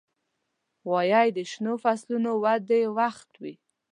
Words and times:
غویی 0.89 1.29
د 1.37 1.39
شنو 1.51 1.73
فصلونو 1.83 2.31
د 2.35 2.37
ودې 2.43 2.81
وخت 2.97 3.29
وي. 3.41 3.55